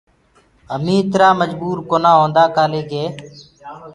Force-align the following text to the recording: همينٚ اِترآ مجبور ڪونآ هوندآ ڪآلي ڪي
همينٚ 0.71 1.01
اِترآ 1.03 1.29
مجبور 1.41 1.77
ڪونآ 1.89 2.11
هوندآ 2.19 2.43
ڪآلي 2.55 2.81
ڪي 2.91 3.03